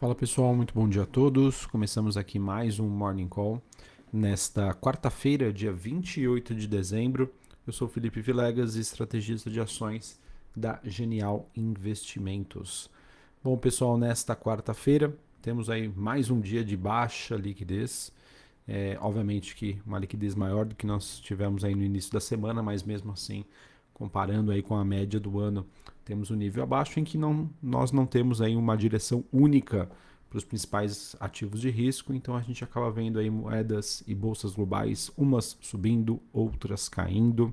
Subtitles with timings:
[0.00, 1.66] Fala pessoal, muito bom dia a todos.
[1.66, 3.60] Começamos aqui mais um Morning Call
[4.10, 7.30] nesta quarta-feira, dia 28 de dezembro.
[7.66, 10.18] Eu sou Felipe Vilegas, estrategista de ações
[10.56, 12.88] da Genial Investimentos.
[13.44, 18.10] Bom, pessoal, nesta quarta-feira temos aí mais um dia de baixa liquidez.
[18.66, 22.62] É, obviamente que uma liquidez maior do que nós tivemos aí no início da semana,
[22.62, 23.44] mas mesmo assim,
[24.00, 25.66] comparando aí com a média do ano,
[26.06, 29.90] temos um nível abaixo em que não, nós não temos aí uma direção única
[30.30, 34.54] para os principais ativos de risco, então a gente acaba vendo aí moedas e bolsas
[34.54, 37.52] globais, umas subindo, outras caindo,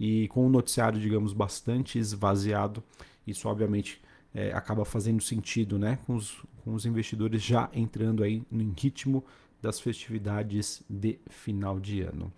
[0.00, 2.82] e com o noticiário, digamos, bastante esvaziado,
[3.26, 4.00] isso obviamente
[4.32, 9.22] é, acaba fazendo sentido, né, com os, com os investidores já entrando aí em ritmo
[9.60, 12.32] das festividades de final de ano.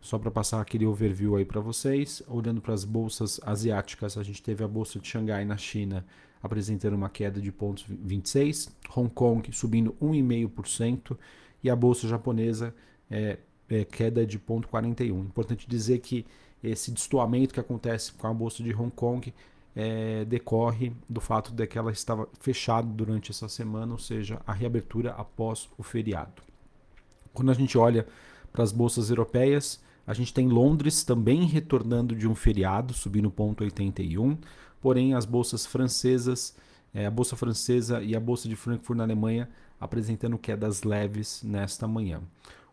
[0.00, 4.42] Só para passar aquele overview aí para vocês, olhando para as bolsas asiáticas, a gente
[4.42, 6.04] teve a bolsa de Xangai na China
[6.42, 11.16] apresentando uma queda de 0,26, Hong Kong subindo 1,5%
[11.62, 12.74] e a bolsa japonesa
[13.10, 15.10] é, é, queda de 0,41.
[15.20, 16.24] Importante dizer que
[16.62, 19.32] esse destoamento que acontece com a bolsa de Hong Kong
[19.74, 24.52] é, decorre do fato de que ela estava fechada durante essa semana, ou seja, a
[24.52, 26.42] reabertura após o feriado.
[27.34, 28.06] Quando a gente olha
[28.52, 34.38] para as bolsas europeias, a gente tem Londres também retornando de um feriado, subindo 0,81,
[34.80, 36.56] porém as bolsas francesas,
[36.94, 39.48] é, a bolsa francesa e a bolsa de Frankfurt na Alemanha
[39.80, 42.20] apresentando quedas leves nesta manhã.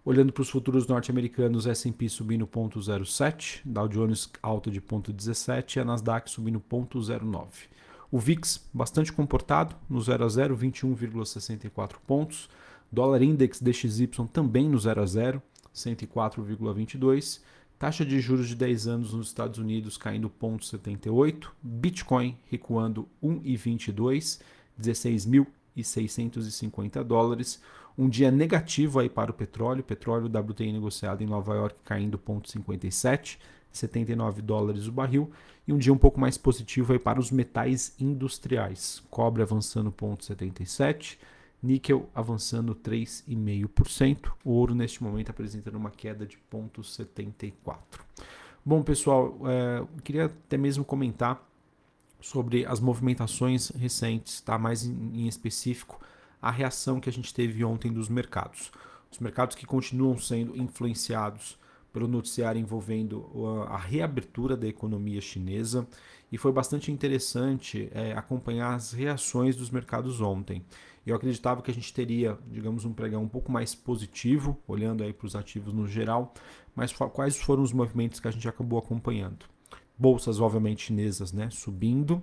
[0.05, 5.85] Olhando para os futuros norte-americanos, S&P subindo 0,07, Dow Jones alta de 0,17 e a
[5.85, 7.47] Nasdaq subindo 0,09.
[8.11, 12.49] O VIX bastante comportado, no 0 a 0, 21,64 pontos.
[12.91, 15.41] Dólar Index DXY também no 0 a 0,
[15.73, 17.41] 104,22.
[17.79, 21.47] Taxa de juros de 10 anos nos Estados Unidos caindo 0,78.
[21.61, 24.39] Bitcoin recuando 1,22,
[24.79, 27.61] 16.650 dólares.
[27.97, 29.83] Um dia negativo aí para o petróleo.
[29.83, 33.38] Petróleo WTI negociado em Nova York caindo 0,57,
[33.72, 35.29] 79 dólares o barril.
[35.67, 39.03] E um dia um pouco mais positivo aí para os metais industriais.
[39.09, 41.17] Cobre avançando 0,77
[41.63, 47.78] níquel avançando 3,5%, o ouro neste momento apresentando uma queda de 0,74%.
[48.66, 51.41] Bom, pessoal, é, queria até mesmo comentar
[52.19, 54.57] sobre as movimentações recentes, tá?
[54.57, 56.00] mais em, em específico
[56.41, 58.72] a reação que a gente teve ontem dos mercados.
[59.12, 61.57] Os mercados que continuam sendo influenciados
[61.94, 63.29] pelo noticiário envolvendo
[63.69, 65.88] a reabertura da economia chinesa
[66.31, 70.66] e foi bastante interessante é, acompanhar as reações dos mercados ontem.
[71.06, 75.12] Eu acreditava que a gente teria, digamos, um pregão um pouco mais positivo, olhando aí
[75.12, 76.34] para os ativos no geral,
[76.75, 79.46] mas quais foram os movimentos que a gente acabou acompanhando?
[79.97, 82.22] Bolsas, obviamente, chinesas, né, subindo,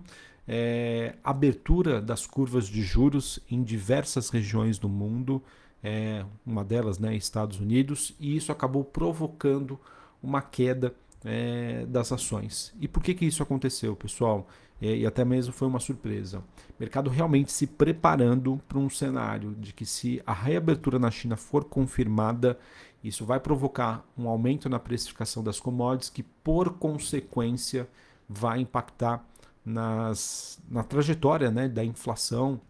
[0.49, 5.43] é, abertura das curvas de juros em diversas regiões do mundo,
[5.83, 9.79] é, uma delas, né, Estados Unidos, e isso acabou provocando
[10.23, 12.73] uma queda é, das ações.
[12.81, 14.47] E por que, que isso aconteceu, pessoal?
[14.81, 16.43] É, e até mesmo foi uma surpresa.
[16.79, 21.65] Mercado realmente se preparando para um cenário de que, se a reabertura na China for
[21.65, 22.59] confirmada,
[23.05, 27.89] isso vai provocar um aumento na precificação das commodities, que por consequência
[28.29, 29.25] vai impactar
[29.65, 32.61] nas, na trajetória né, da inflação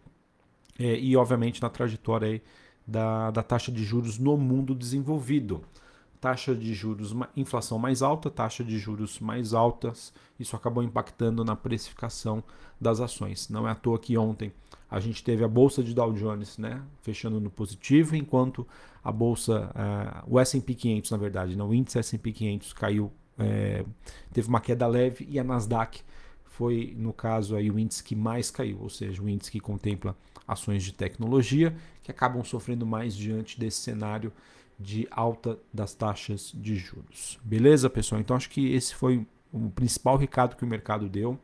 [0.77, 2.41] é, e, obviamente, na trajetória aí,
[2.85, 5.63] da, da taxa de juros no mundo desenvolvido
[6.21, 11.55] taxa de juros, inflação mais alta, taxa de juros mais altas, isso acabou impactando na
[11.55, 12.43] precificação
[12.79, 13.49] das ações.
[13.49, 14.53] Não é à toa que ontem
[14.89, 18.67] a gente teve a bolsa de Dow Jones, né, fechando no positivo, enquanto
[19.03, 23.83] a bolsa, uh, o S&P 500, na verdade, não, o índice S&P 500 caiu, é,
[24.31, 26.03] teve uma queda leve e a Nasdaq
[26.45, 30.15] foi, no caso, aí, o índice que mais caiu, ou seja, o índice que contempla
[30.47, 34.31] ações de tecnologia que acabam sofrendo mais diante desse cenário
[34.81, 37.39] de alta das taxas de juros.
[37.43, 38.19] Beleza, pessoal?
[38.19, 41.37] Então acho que esse foi o principal recado que o mercado deu.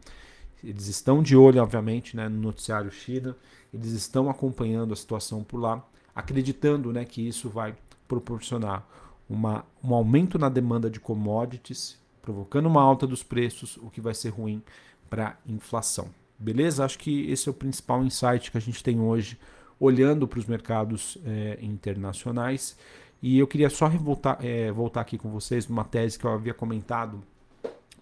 [0.64, 3.36] Eles estão de olho, obviamente, né, no noticiário China,
[3.74, 5.86] eles estão acompanhando a situação por lá,
[6.16, 7.76] acreditando né, que isso vai
[8.08, 8.88] proporcionar
[9.30, 14.14] uma, um aumento na demanda de commodities, provocando uma alta dos preços, o que vai
[14.14, 14.64] ser ruim
[15.10, 16.10] para a inflação.
[16.40, 16.86] Beleza?
[16.86, 19.40] Acho que esse é o principal insight que a gente tem hoje,
[19.80, 22.78] olhando para os mercados é, internacionais.
[23.22, 26.54] E eu queria só voltar, é, voltar aqui com vocês uma tese que eu havia
[26.54, 27.22] comentado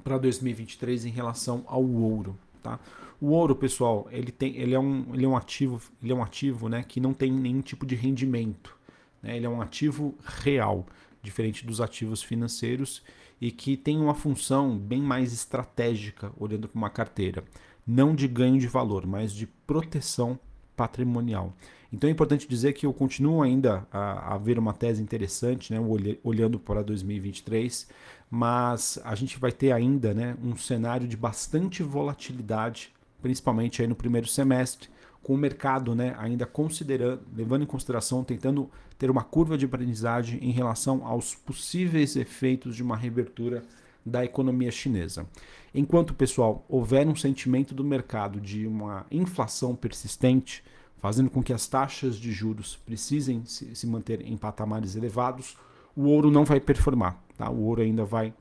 [0.03, 2.37] para 2023 em relação ao ouro.
[2.61, 2.79] Tá?
[3.19, 6.21] O ouro, pessoal, ele, tem, ele, é um, ele é um ativo, ele é um
[6.21, 8.77] ativo né, que não tem nenhum tipo de rendimento.
[9.21, 9.37] Né?
[9.37, 10.13] Ele é um ativo
[10.43, 10.85] real,
[11.23, 13.01] diferente dos ativos financeiros,
[13.39, 17.43] e que tem uma função bem mais estratégica olhando para uma carteira.
[17.85, 20.39] Não de ganho de valor, mas de proteção
[20.75, 21.53] patrimonial.
[21.91, 25.79] Então é importante dizer que eu continuo ainda a, a ver uma tese interessante, né,
[26.23, 27.87] olhando para 2023,
[28.29, 32.91] mas a gente vai ter ainda né, um cenário de bastante volatilidade,
[33.21, 34.89] principalmente aí no primeiro semestre,
[35.23, 40.39] com o mercado né, ainda considerando, levando em consideração, tentando ter uma curva de aprendizagem
[40.43, 43.63] em relação aos possíveis efeitos de uma reabertura
[44.05, 45.25] da economia chinesa.
[45.73, 50.63] Enquanto, pessoal, houver um sentimento do mercado de uma inflação persistente,
[50.99, 55.57] fazendo com que as taxas de juros precisem se, manter em patamares elevados,
[55.95, 57.21] o ouro não vai performar.
[57.37, 57.49] Tá?
[57.49, 58.33] O ouro ainda vai,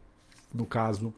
[0.53, 1.13] no caso,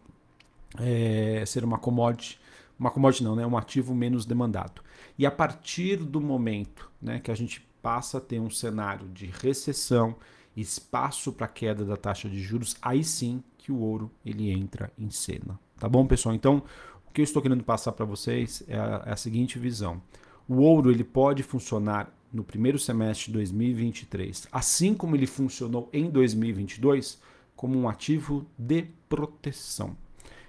[0.79, 2.39] é, ser uma commodity,
[2.79, 3.47] uma commodity não, né?
[3.47, 4.83] um ativo menos demandado.
[5.19, 9.27] E a partir do momento né, que a gente passa a ter um cenário de
[9.27, 10.17] recessão,
[10.57, 15.11] espaço para queda da taxa de juros, aí sim que o ouro ele entra em
[15.11, 15.59] cena.
[15.77, 16.37] Tá bom, pessoal?
[16.37, 16.63] Então,
[17.09, 20.01] o que eu estou querendo passar para vocês é a, é a seguinte visão.
[20.49, 26.09] O ouro ele pode funcionar no primeiro semestre de 2023, assim como ele funcionou em
[26.09, 27.21] 2022,
[27.57, 29.97] como um ativo de proteção.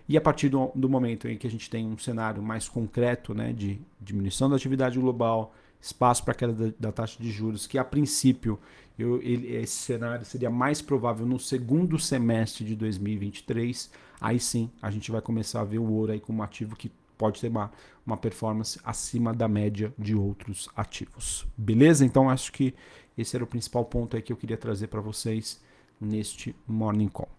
[0.08, 3.34] E a partir do, do, momento em que a gente tem um cenário mais concreto
[3.34, 7.80] né, de diminuição da atividade global, espaço para queda da, da, taxa de juros, que
[7.80, 8.60] a princípio
[8.98, 14.90] eu, ele, esse cenário seria mais provável no segundo semestre de 2023, aí sim a
[14.90, 17.72] gente vai começar a ver o ouro aí como ativo que pode ter uma,
[18.06, 21.46] uma performance acima da média de outros ativos.
[21.58, 22.06] Beleza?
[22.06, 22.74] Então acho que
[23.18, 25.60] esse era o principal ponto aí que eu queria trazer para vocês
[26.00, 27.30] neste Morning Call.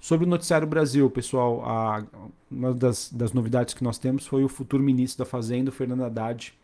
[0.00, 2.02] Sobre o Noticiário Brasil, pessoal, a,
[2.50, 6.54] uma das, das novidades que nós temos foi o futuro ministro da Fazenda, Fernando Haddad.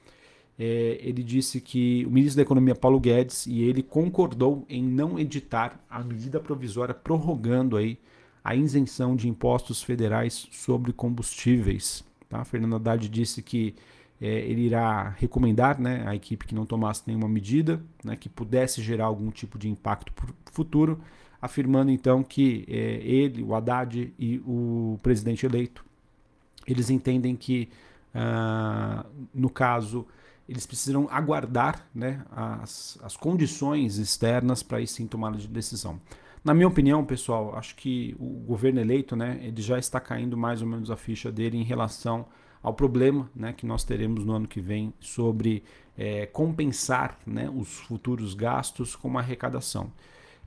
[0.58, 5.18] É, ele disse que o ministro da Economia, Paulo Guedes, e ele concordou em não
[5.18, 7.98] editar a medida provisória prorrogando aí
[8.42, 12.04] a isenção de impostos federais sobre combustíveis.
[12.28, 12.44] Tá?
[12.44, 13.74] Fernando Haddad disse que
[14.20, 18.80] é, ele irá recomendar né, à equipe que não tomasse nenhuma medida né, que pudesse
[18.80, 20.12] gerar algum tipo de impacto
[20.52, 21.00] futuro,
[21.40, 25.84] afirmando então que é, ele, o Haddad e o presidente eleito,
[26.66, 27.68] eles entendem que,
[28.14, 30.06] ah, no caso,
[30.48, 36.00] eles precisam aguardar né, as, as condições externas para ir sim tomar de decisão.
[36.44, 40.62] Na minha opinião, pessoal, acho que o governo eleito, né, ele já está caindo mais
[40.62, 42.26] ou menos a ficha dele em relação
[42.62, 45.64] ao problema, né, que nós teremos no ano que vem sobre
[45.98, 49.90] é, compensar, né, os futuros gastos com uma arrecadação.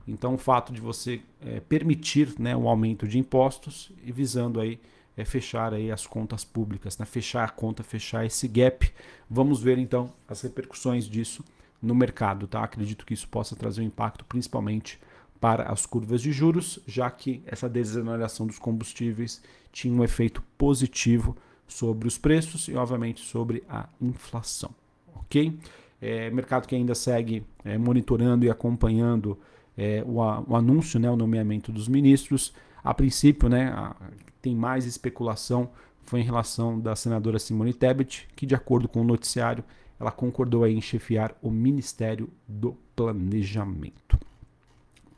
[0.08, 4.80] Então, o fato de você é, permitir, né, o aumento de impostos e visando aí
[5.16, 8.90] é, fechar aí as contas públicas, né, fechar a conta, fechar esse gap.
[9.28, 11.44] Vamos ver então as repercussões disso
[11.82, 12.62] no mercado, tá?
[12.62, 14.98] Acredito que isso possa trazer um impacto principalmente
[15.40, 19.42] para as curvas de juros, já que essa desoneração dos combustíveis
[19.72, 21.36] tinha um efeito positivo
[21.66, 24.70] sobre os preços e, obviamente, sobre a inflação.
[25.14, 25.58] Ok?
[26.00, 29.38] É, mercado que ainda segue é, monitorando e acompanhando
[29.76, 32.52] é, o, o, anúncio, né, o nomeamento dos ministros.
[32.82, 33.94] A princípio, né, a,
[34.40, 35.70] tem mais especulação
[36.02, 39.62] foi em relação da senadora Simone Tebet, que, de acordo com o noticiário,
[39.98, 44.18] ela concordou em chefiar o Ministério do Planejamento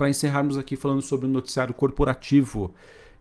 [0.03, 2.75] para encerrarmos aqui falando sobre o noticiário corporativo,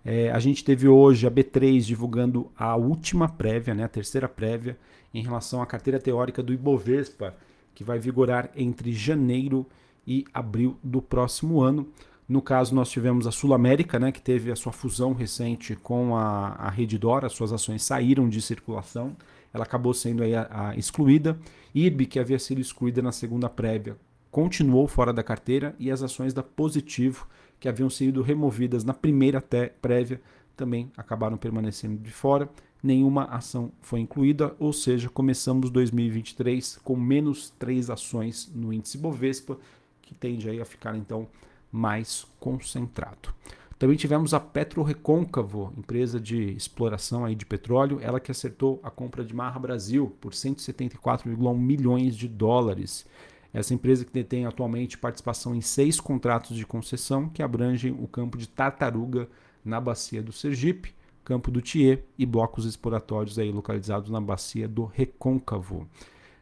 [0.04, 4.76] é, a gente teve hoje a B3 divulgando a última prévia, né, a terceira prévia,
[5.14, 7.36] em relação à carteira teórica do Ibovespa,
[7.76, 9.64] que vai vigorar entre janeiro
[10.08, 11.88] e abril do próximo ano.
[12.32, 16.16] No caso, nós tivemos a Sul América, né, que teve a sua fusão recente com
[16.16, 19.18] a, a Redditor, as suas ações saíram de circulação,
[19.54, 21.38] ela acabou sendo aí a, a excluída.
[21.76, 23.98] IB, que havia sido excluída na segunda prévia,
[24.32, 27.28] continuou fora da carteira e as ações da Positivo,
[27.60, 29.44] que haviam sido removidas na primeira
[29.82, 30.22] prévia,
[30.56, 32.48] também acabaram permanecendo de fora.
[32.82, 39.58] Nenhuma ação foi incluída, ou seja, começamos 2023 com menos três ações no índice Bovespa,
[40.02, 41.28] que tende aí a ficar então
[41.72, 43.34] mais concentrado.
[43.82, 48.92] Também tivemos a Petro Recôncavo, empresa de exploração aí de petróleo, ela que acertou a
[48.92, 53.08] compra de Marra Brasil por 174,1 milhões de dólares.
[53.52, 58.38] Essa empresa que detém atualmente participação em seis contratos de concessão que abrangem o campo
[58.38, 59.28] de Tartaruga
[59.66, 64.86] na bacia do Sergipe, campo do Thier e blocos exploratórios aí localizados na bacia do
[64.86, 65.88] Recôncavo.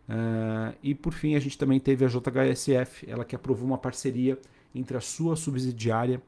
[0.10, 4.38] Uh, e por fim a gente também teve a JHSF, ela que aprovou uma parceria
[4.74, 6.22] entre a sua subsidiária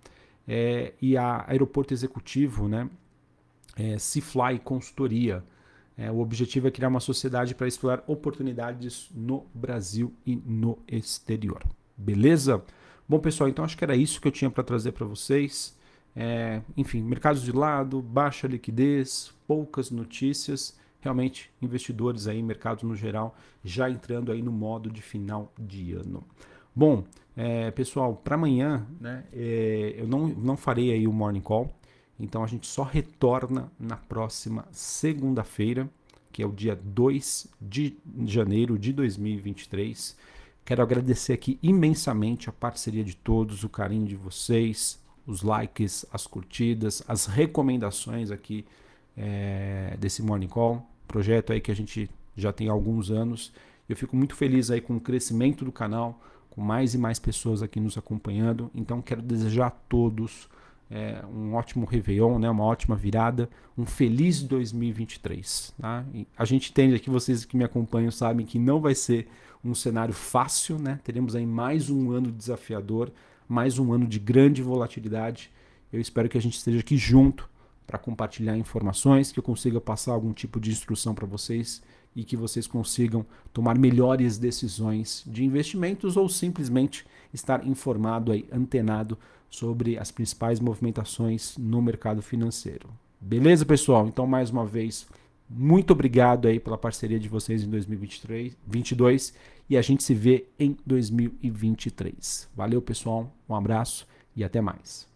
[0.48, 2.90] é, e a Aeroporto Executivo, né,
[3.76, 5.44] é, Cifly Consultoria.
[5.98, 11.62] É, o objetivo é criar uma sociedade para explorar oportunidades no Brasil e no exterior.
[11.96, 12.64] Beleza?
[13.08, 15.78] Bom, pessoal, então acho que era isso que eu tinha para trazer para vocês.
[16.16, 23.36] É, enfim, mercados de lado, baixa liquidez, poucas notícias realmente investidores aí, mercado no geral,
[23.64, 26.24] já entrando aí no modo de final de ano.
[26.74, 27.04] Bom,
[27.36, 31.74] é, pessoal, para amanhã, né, é, eu não, não farei aí o morning call,
[32.20, 35.90] então a gente só retorna na próxima segunda-feira,
[36.32, 40.16] que é o dia 2 de janeiro de 2023.
[40.64, 46.26] Quero agradecer aqui imensamente a parceria de todos, o carinho de vocês, os likes, as
[46.26, 48.66] curtidas, as recomendações aqui
[49.18, 53.52] é, desse Morning Call, projeto aí que a gente já tem alguns anos.
[53.90, 57.64] Eu fico muito feliz aí com o crescimento do canal, com mais e mais pessoas
[57.64, 58.70] aqui nos acompanhando.
[58.76, 60.48] Então quero desejar a todos
[60.90, 65.74] é, um ótimo Réveillon, né, uma ótima virada, um feliz 2023.
[65.80, 66.06] Tá?
[66.38, 69.28] a gente entende aqui, vocês que me acompanham sabem que não vai ser
[69.64, 71.00] um cenário fácil, né?
[71.04, 73.12] teremos aí mais um ano desafiador,
[73.48, 75.50] mais um ano de grande volatilidade.
[75.94, 77.50] Eu espero que a gente esteja aqui junto
[77.88, 81.82] para compartilhar informações, que eu consiga passar algum tipo de instrução para vocês
[82.16, 89.18] e que vocês consigam tomar melhores decisões de investimentos ou simplesmente estar informado aí, antenado
[89.50, 92.90] sobre as principais movimentações no mercado financeiro.
[93.20, 94.08] Beleza, pessoal?
[94.08, 95.08] Então, mais uma vez,
[95.50, 99.34] muito obrigado aí pela parceria de vocês em 2023, 2022
[99.70, 102.50] e a gente se vê em 2023.
[102.56, 103.32] Valeu, pessoal.
[103.48, 105.11] Um abraço e até mais.